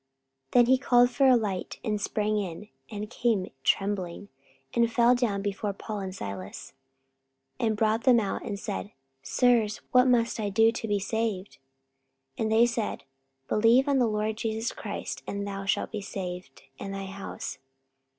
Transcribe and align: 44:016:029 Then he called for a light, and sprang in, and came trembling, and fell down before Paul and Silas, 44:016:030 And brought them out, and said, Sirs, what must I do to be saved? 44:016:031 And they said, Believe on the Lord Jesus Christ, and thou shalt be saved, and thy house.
44:016:029 0.51 0.51
Then 0.53 0.65
he 0.65 0.77
called 0.79 1.09
for 1.11 1.27
a 1.27 1.35
light, 1.35 1.79
and 1.83 2.01
sprang 2.01 2.39
in, 2.39 2.69
and 2.89 3.07
came 3.11 3.51
trembling, 3.63 4.29
and 4.73 4.91
fell 4.91 5.13
down 5.13 5.43
before 5.43 5.73
Paul 5.73 5.99
and 5.99 6.15
Silas, 6.15 6.73
44:016:030 7.59 7.67
And 7.67 7.77
brought 7.77 8.03
them 8.05 8.19
out, 8.19 8.43
and 8.43 8.57
said, 8.59 8.93
Sirs, 9.21 9.77
what 9.91 10.07
must 10.07 10.39
I 10.39 10.49
do 10.49 10.71
to 10.71 10.87
be 10.87 10.97
saved? 10.97 11.59
44:016:031 12.39 12.39
And 12.43 12.51
they 12.51 12.65
said, 12.65 13.03
Believe 13.47 13.87
on 13.87 13.99
the 13.99 14.07
Lord 14.07 14.37
Jesus 14.37 14.71
Christ, 14.71 15.21
and 15.27 15.45
thou 15.47 15.65
shalt 15.65 15.91
be 15.91 16.01
saved, 16.01 16.63
and 16.79 16.95
thy 16.95 17.05
house. 17.05 17.59